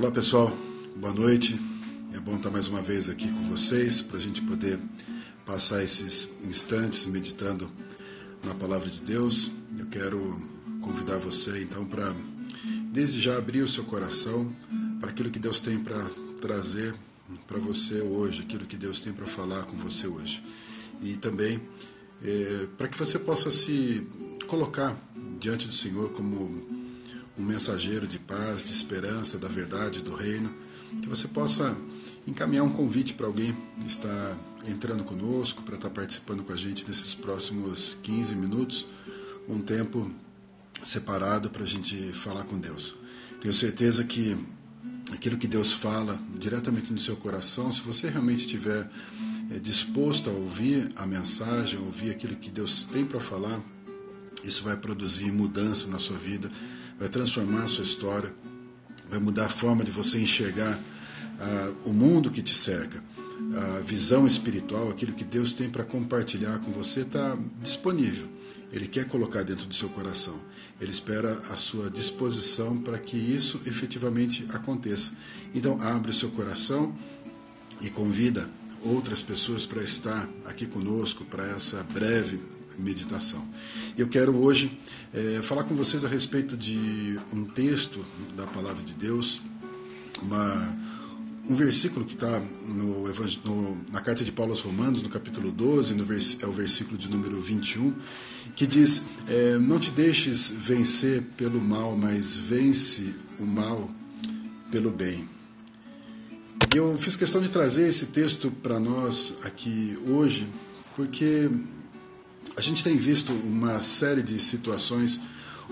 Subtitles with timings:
[0.00, 0.50] Olá pessoal,
[0.96, 1.60] boa noite.
[2.14, 4.80] É bom estar mais uma vez aqui com vocês para a gente poder
[5.44, 7.70] passar esses instantes meditando
[8.42, 9.50] na palavra de Deus.
[9.78, 10.40] Eu quero
[10.80, 12.14] convidar você então para
[12.90, 14.50] desde já abrir o seu coração
[14.98, 16.02] para aquilo que Deus tem para
[16.40, 16.94] trazer
[17.46, 20.42] para você hoje, aquilo que Deus tem para falar com você hoje.
[21.02, 21.60] E também
[22.24, 24.02] é, para que você possa se
[24.46, 24.96] colocar
[25.38, 26.79] diante do Senhor como
[27.40, 30.54] um mensageiro de paz, de esperança, da verdade, do reino,
[31.00, 31.74] que você possa
[32.26, 34.36] encaminhar um convite para alguém que está
[34.68, 38.86] entrando conosco, para estar participando com a gente nesses próximos 15 minutos,
[39.48, 40.10] um tempo
[40.82, 42.94] separado para a gente falar com Deus.
[43.40, 44.36] Tenho certeza que
[45.10, 48.88] aquilo que Deus fala diretamente no seu coração, se você realmente estiver
[49.50, 53.60] é, disposto a ouvir a mensagem, ouvir aquilo que Deus tem para falar,
[54.44, 56.50] isso vai produzir mudança na sua vida
[57.00, 58.30] vai transformar a sua história,
[59.08, 63.02] vai mudar a forma de você enxergar uh, o mundo que te cerca.
[63.78, 68.28] A visão espiritual, aquilo que Deus tem para compartilhar com você, está disponível.
[68.70, 70.38] Ele quer colocar dentro do seu coração.
[70.78, 75.12] Ele espera a sua disposição para que isso efetivamente aconteça.
[75.54, 76.94] Então, abre o seu coração
[77.80, 78.48] e convida
[78.82, 82.40] outras pessoas para estar aqui conosco para essa breve
[82.78, 83.46] meditação.
[83.96, 84.78] Eu quero hoje
[85.12, 88.04] é, falar com vocês a respeito de um texto
[88.36, 89.42] da palavra de Deus,
[90.22, 90.76] uma,
[91.48, 92.40] um versículo que está
[93.92, 97.08] na carta de Paulo aos Romanos, no capítulo 12, no vers, é o versículo de
[97.08, 97.94] número 21,
[98.54, 103.90] que diz: é, Não te deixes vencer pelo mal, mas vence o mal
[104.70, 105.28] pelo bem.
[106.72, 110.46] E eu fiz questão de trazer esse texto para nós aqui hoje,
[110.94, 111.50] porque
[112.56, 115.20] a gente tem visto uma série de situações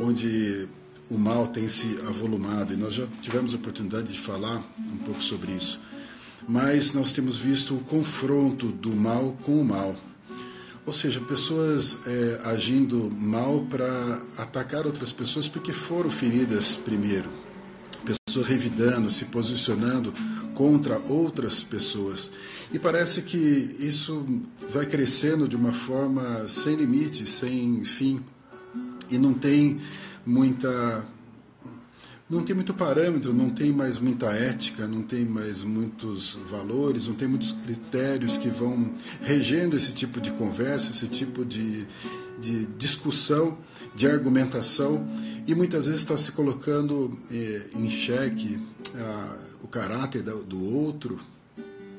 [0.00, 0.68] onde
[1.10, 5.22] o mal tem se avolumado e nós já tivemos a oportunidade de falar um pouco
[5.22, 5.80] sobre isso.
[6.48, 9.94] Mas nós temos visto o confronto do mal com o mal.
[10.84, 17.30] Ou seja, pessoas é, agindo mal para atacar outras pessoas porque foram feridas primeiro.
[18.40, 20.14] Revidando, se posicionando
[20.54, 22.30] contra outras pessoas.
[22.72, 24.24] E parece que isso
[24.72, 28.20] vai crescendo de uma forma sem limite, sem fim,
[29.10, 29.80] e não tem
[30.24, 31.06] muita
[32.32, 37.14] não tem muito parâmetro, não tem mais muita ética, não tem mais muitos valores, não
[37.14, 41.86] tem muitos critérios que vão regendo esse tipo de conversa, esse tipo de,
[42.40, 43.58] de discussão,
[43.94, 45.06] de argumentação,
[45.46, 48.58] e muitas vezes está se colocando eh, em xeque
[48.96, 51.20] ah, o caráter do outro,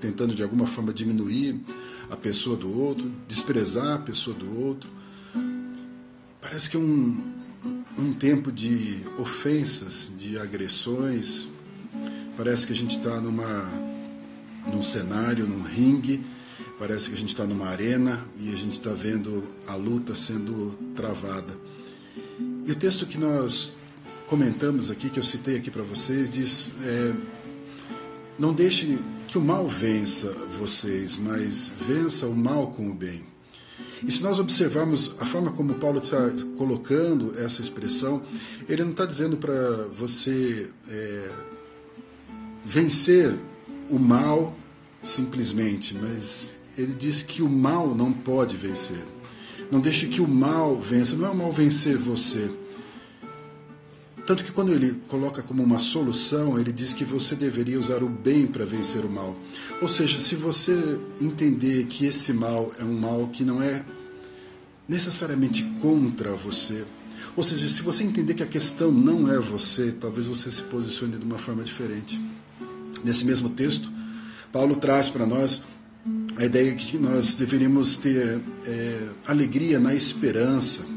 [0.00, 1.60] tentando de alguma forma diminuir
[2.10, 4.88] a pessoa do outro, desprezar a pessoa do outro.
[6.40, 7.41] Parece que é um,
[8.02, 11.46] um tempo de ofensas, de agressões.
[12.36, 13.70] Parece que a gente está numa
[14.66, 16.24] num cenário, num ringue.
[16.78, 20.76] Parece que a gente está numa arena e a gente está vendo a luta sendo
[20.94, 21.56] travada.
[22.66, 23.72] E o texto que nós
[24.28, 27.14] comentamos aqui, que eu citei aqui para vocês, diz: é,
[28.38, 28.98] não deixe
[29.28, 33.31] que o mal vença vocês, mas vença o mal com o bem.
[34.04, 38.22] E se nós observarmos a forma como Paulo está colocando essa expressão,
[38.68, 41.30] ele não está dizendo para você é,
[42.64, 43.34] vencer
[43.88, 44.56] o mal
[45.02, 49.04] simplesmente, mas ele diz que o mal não pode vencer.
[49.70, 51.16] Não deixe que o mal vença.
[51.16, 52.50] Não é o mal vencer você,
[54.26, 58.08] tanto que quando ele coloca como uma solução, ele diz que você deveria usar o
[58.08, 59.36] bem para vencer o mal.
[59.80, 63.84] Ou seja, se você entender que esse mal é um mal que não é
[64.88, 66.84] necessariamente contra você,
[67.36, 71.16] ou seja, se você entender que a questão não é você, talvez você se posicione
[71.16, 72.20] de uma forma diferente.
[73.02, 73.90] Nesse mesmo texto,
[74.52, 75.62] Paulo traz para nós
[76.36, 80.91] a ideia de que nós deveríamos ter é, alegria na esperança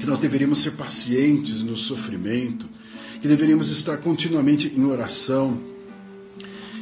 [0.00, 2.66] que nós deveríamos ser pacientes no sofrimento,
[3.20, 5.60] que deveríamos estar continuamente em oração,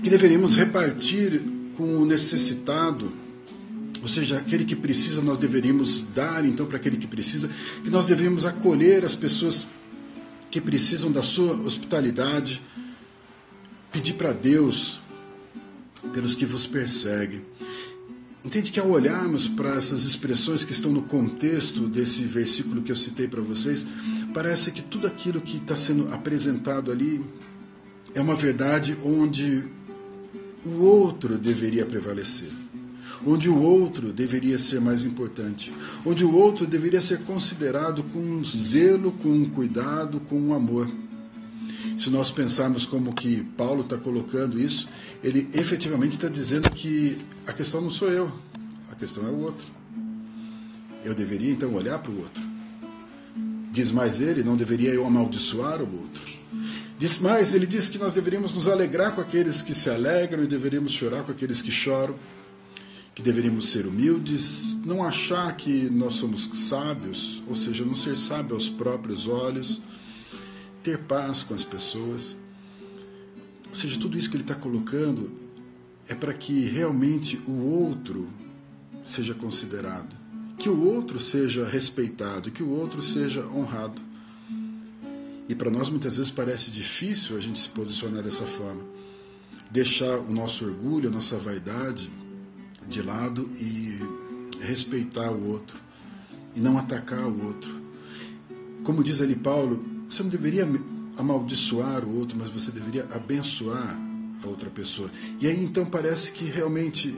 [0.00, 1.42] que deveríamos repartir
[1.76, 3.12] com o necessitado,
[4.00, 7.50] ou seja, aquele que precisa, nós deveríamos dar então para aquele que precisa,
[7.82, 9.66] que nós deveríamos acolher as pessoas
[10.48, 12.62] que precisam da sua hospitalidade,
[13.90, 15.00] pedir para Deus
[16.12, 17.42] pelos que vos perseguem.
[18.44, 22.96] Entende que ao olharmos para essas expressões que estão no contexto desse versículo que eu
[22.96, 23.84] citei para vocês,
[24.32, 27.20] parece que tudo aquilo que está sendo apresentado ali
[28.14, 29.64] é uma verdade onde
[30.64, 32.50] o outro deveria prevalecer,
[33.26, 35.72] onde o outro deveria ser mais importante,
[36.06, 40.88] onde o outro deveria ser considerado com zelo, com cuidado, com amor.
[41.96, 44.88] Se nós pensarmos como que Paulo está colocando isso,
[45.22, 48.32] ele efetivamente está dizendo que a questão não sou eu,
[48.90, 49.66] a questão é o outro.
[51.04, 52.42] Eu deveria então olhar para o outro.
[53.70, 56.38] Diz mais ele, não deveria eu amaldiçoar o outro.
[56.98, 60.48] Diz mais, ele diz que nós deveríamos nos alegrar com aqueles que se alegram e
[60.48, 62.16] deveríamos chorar com aqueles que choram
[63.18, 68.54] que deveríamos ser humildes, não achar que nós somos sábios, ou seja, não ser sábio
[68.54, 69.82] aos próprios olhos,
[70.88, 72.34] ter paz com as pessoas.
[73.68, 75.30] Ou seja, tudo isso que ele está colocando
[76.08, 78.26] é para que realmente o outro
[79.04, 80.16] seja considerado,
[80.56, 84.00] que o outro seja respeitado, que o outro seja honrado.
[85.46, 88.82] E para nós muitas vezes parece difícil a gente se posicionar dessa forma.
[89.70, 92.10] Deixar o nosso orgulho, a nossa vaidade,
[92.86, 93.98] de lado e
[94.62, 95.78] respeitar o outro
[96.56, 97.82] e não atacar o outro.
[98.82, 100.66] Como diz ali Paulo, você não deveria
[101.16, 103.96] amaldiçoar o outro, mas você deveria abençoar
[104.42, 105.10] a outra pessoa.
[105.40, 107.14] E aí então parece que realmente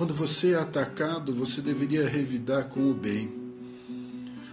[0.00, 3.30] quando você é atacado, você deveria revidar com o bem.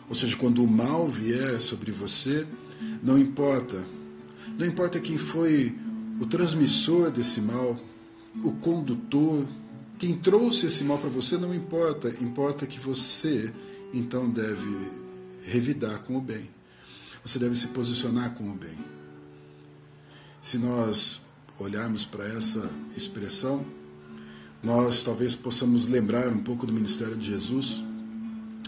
[0.09, 2.45] Ou seja, quando o mal vier sobre você,
[3.01, 3.85] não importa.
[4.59, 5.73] Não importa quem foi
[6.19, 7.79] o transmissor desse mal,
[8.43, 9.47] o condutor,
[9.97, 13.49] quem trouxe esse mal para você não importa, importa que você
[13.93, 14.77] então deve
[15.45, 16.56] revidar com o bem.
[17.23, 18.77] Você deve se posicionar com o bem.
[20.41, 21.21] Se nós
[21.59, 23.65] olharmos para essa expressão,
[24.63, 27.83] nós talvez possamos lembrar um pouco do ministério de Jesus,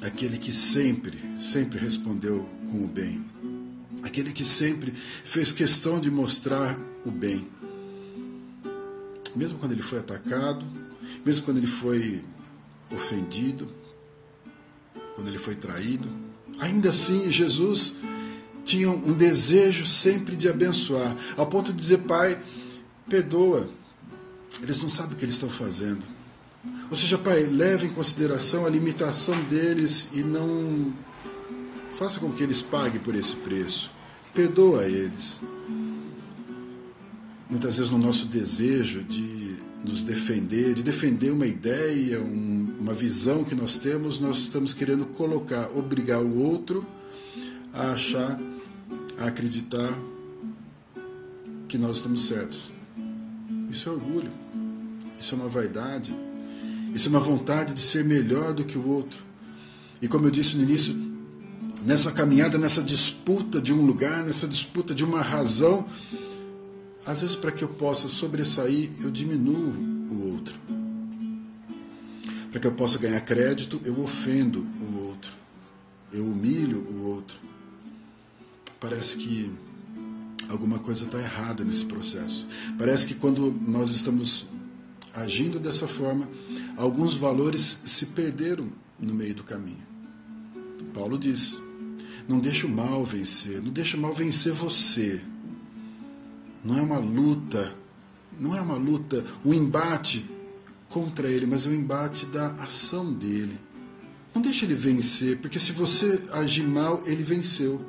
[0.01, 3.25] aquele que sempre, sempre respondeu com o bem,
[4.04, 7.48] aquele que sempre fez questão de mostrar o bem
[9.36, 10.66] mesmo quando ele foi atacado,
[11.25, 12.24] mesmo quando ele foi
[12.92, 13.69] ofendido,
[15.16, 16.10] quando ele foi traído,
[16.60, 17.95] ainda assim Jesus
[18.69, 22.39] tinha um desejo sempre de abençoar, ao ponto de dizer: Pai,
[23.10, 23.69] perdoa,
[24.62, 26.04] eles não sabem o que eles estão fazendo.
[26.89, 30.94] Ou seja, Pai, leve em consideração a limitação deles e não
[31.98, 33.92] faça com que eles paguem por esse preço.
[34.33, 35.39] Perdoa eles
[37.50, 43.44] muitas vezes no nosso desejo de nos defender, de defender uma ideia, um, uma visão
[43.44, 46.86] que nós temos, nós estamos querendo colocar, obrigar o outro
[47.74, 48.39] a achar,
[49.19, 49.98] a acreditar
[51.68, 52.71] que nós estamos certos.
[53.69, 54.31] Isso é orgulho,
[55.19, 56.13] isso é uma vaidade,
[56.94, 59.24] isso é uma vontade de ser melhor do que o outro.
[60.01, 60.95] E como eu disse no início,
[61.86, 65.86] nessa caminhada, nessa disputa de um lugar, nessa disputa de uma razão,
[67.06, 69.74] às vezes, para que eu possa sobressair, eu diminuo
[70.12, 70.56] o outro.
[72.51, 75.31] Para que eu possa ganhar crédito, eu ofendo o outro.
[76.12, 77.38] Eu humilho o outro.
[78.80, 79.52] Parece que
[80.50, 82.48] alguma coisa está errada nesse processo.
[82.78, 84.48] Parece que quando nós estamos
[85.14, 86.28] agindo dessa forma,
[86.78, 89.84] alguns valores se perderam no meio do caminho.
[90.94, 91.60] Paulo diz:
[92.28, 95.22] não deixe o mal vencer, não deixe o mal vencer você.
[96.64, 97.74] Não é uma luta,
[98.40, 100.26] não é uma luta, um embate
[100.90, 103.58] contra ele, mas é um embate da ação dele.
[104.34, 107.81] Não deixe ele vencer, porque se você agir mal, ele venceu.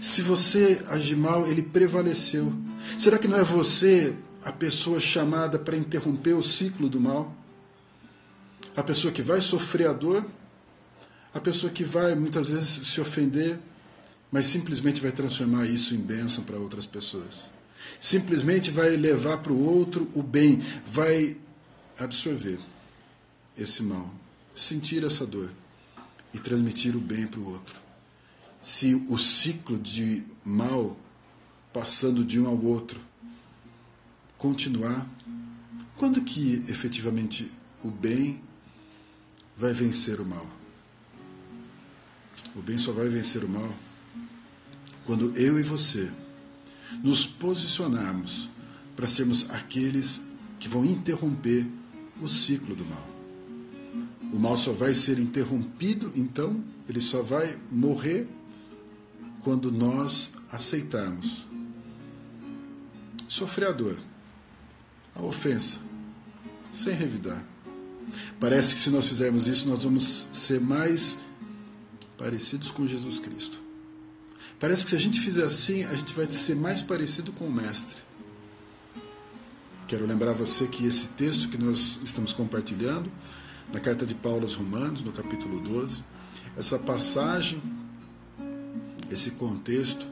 [0.00, 2.52] Se você agir mal, ele prevaleceu.
[2.98, 7.34] Será que não é você a pessoa chamada para interromper o ciclo do mal?
[8.76, 10.24] A pessoa que vai sofrer a dor?
[11.34, 13.58] A pessoa que vai muitas vezes se ofender?
[14.30, 17.50] mas simplesmente vai transformar isso em bênção para outras pessoas.
[17.98, 21.36] Simplesmente vai levar para o outro o bem, vai
[21.98, 22.58] absorver
[23.56, 24.12] esse mal,
[24.54, 25.50] sentir essa dor
[26.32, 27.87] e transmitir o bem para o outro.
[28.60, 30.96] Se o ciclo de mal
[31.72, 33.00] passando de um ao outro
[34.36, 35.06] continuar,
[35.96, 37.50] quando que efetivamente
[37.82, 38.40] o bem
[39.56, 40.46] vai vencer o mal?
[42.54, 43.74] O bem só vai vencer o mal
[45.04, 46.10] quando eu e você
[47.02, 48.48] nos posicionarmos
[48.94, 50.20] para sermos aqueles
[50.58, 51.66] que vão interromper
[52.20, 53.08] o ciclo do mal.
[54.32, 58.28] O mal só vai ser interrompido, então, ele só vai morrer
[59.42, 61.46] quando nós aceitarmos
[63.28, 63.96] sofrer a dor,
[65.14, 65.78] a ofensa,
[66.72, 67.44] sem revidar.
[68.40, 71.18] Parece que se nós fizermos isso, nós vamos ser mais
[72.16, 73.60] parecidos com Jesus Cristo.
[74.58, 77.52] Parece que se a gente fizer assim, a gente vai ser mais parecido com o
[77.52, 77.96] Mestre.
[79.86, 83.10] Quero lembrar você que esse texto que nós estamos compartilhando,
[83.72, 86.02] na carta de Paulo aos Romanos, no capítulo 12,
[86.56, 87.62] essa passagem,
[89.10, 90.06] esse contexto,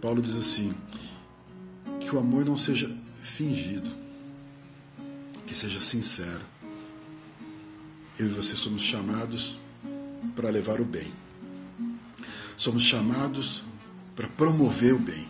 [0.00, 0.74] Paulo diz assim:
[2.06, 2.88] que o amor não seja
[3.22, 3.90] fingido,
[5.44, 6.44] que seja sincero.
[8.18, 9.58] Eu e você somos chamados
[10.36, 11.12] para levar o bem.
[12.56, 13.64] Somos chamados
[14.14, 15.28] para promover o bem.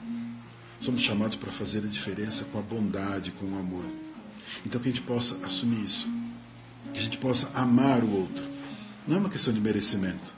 [0.79, 3.87] Somos chamados para fazer a diferença com a bondade, com o amor.
[4.65, 6.07] Então que a gente possa assumir isso.
[6.93, 8.45] Que a gente possa amar o outro.
[9.09, 10.36] Não é uma questão de merecimento.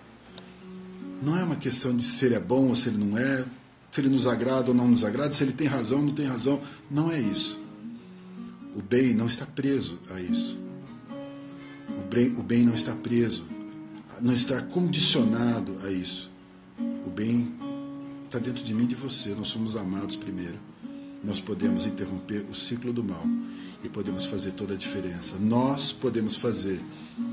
[1.23, 3.45] Não é uma questão de se ele é bom ou se ele não é,
[3.91, 6.27] se ele nos agrada ou não nos agrada, se ele tem razão ou não tem
[6.27, 6.61] razão.
[6.91, 7.61] Não é isso.
[8.77, 10.59] O bem não está preso a isso.
[11.99, 13.45] O bem, o bem não está preso,
[14.21, 16.31] não está condicionado a isso.
[17.05, 17.53] O bem
[18.27, 19.31] está dentro de mim e de você.
[19.31, 20.59] Nós somos amados primeiro.
[21.25, 23.25] Nós podemos interromper o ciclo do mal
[23.83, 25.37] e podemos fazer toda a diferença.
[25.41, 26.81] Nós podemos fazer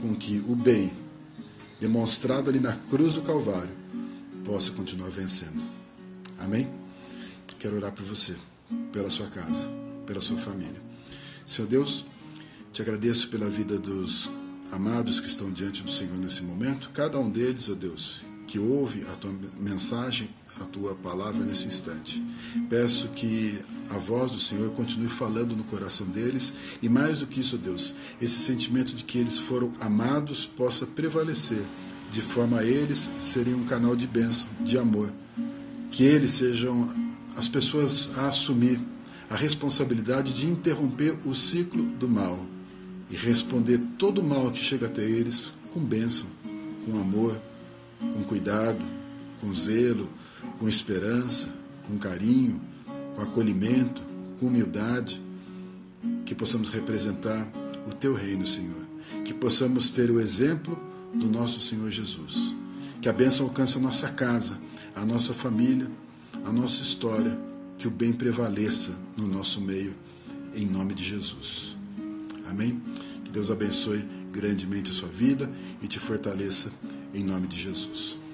[0.01, 0.91] com que o bem,
[1.79, 3.75] demonstrado ali na cruz do Calvário,
[4.43, 5.63] possa continuar vencendo.
[6.39, 6.67] Amém?
[7.59, 8.35] Quero orar por você,
[8.91, 9.67] pela sua casa,
[10.05, 10.81] pela sua família.
[11.45, 12.05] Senhor Deus,
[12.71, 14.29] te agradeço pela vida dos
[14.71, 18.59] amados que estão diante do Senhor nesse momento, cada um deles, ó oh Deus, que
[18.59, 22.23] ouve a tua mensagem, a tua palavra nesse instante.
[22.69, 23.59] Peço que
[23.89, 27.93] a voz do Senhor continue falando no coração deles e mais do que isso, Deus,
[28.21, 31.63] esse sentimento de que eles foram amados possa prevalecer,
[32.11, 35.11] de forma a eles serem um canal de bênção, de amor.
[35.91, 36.93] Que eles sejam
[37.35, 38.79] as pessoas a assumir
[39.29, 42.45] a responsabilidade de interromper o ciclo do mal
[43.09, 46.27] e responder todo o mal que chega até eles com bênção,
[46.85, 47.39] com amor,
[48.13, 48.83] com cuidado,
[49.41, 50.09] com zelo,
[50.59, 51.49] com esperança,
[51.87, 52.59] com carinho,
[53.15, 54.01] com acolhimento,
[54.39, 55.21] com humildade,
[56.25, 57.47] que possamos representar
[57.87, 58.85] o teu reino, Senhor,
[59.23, 60.77] que possamos ter o exemplo
[61.13, 62.55] do nosso Senhor Jesus,
[63.01, 64.57] que a bênção alcance a nossa casa,
[64.95, 65.89] a nossa família,
[66.43, 67.37] a nossa história,
[67.77, 69.93] que o bem prevaleça no nosso meio,
[70.55, 71.75] em nome de Jesus.
[72.49, 72.81] Amém?
[73.23, 75.49] Que Deus abençoe grandemente a sua vida
[75.81, 76.71] e te fortaleça
[77.15, 78.24] em nome de Jesus.